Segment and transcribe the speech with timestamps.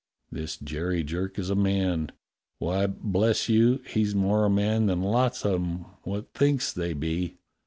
[0.31, 2.11] This Jerry Jerk is a man;
[2.57, 7.37] why, bless you, he's more a man than lots of 'em what thinks they be.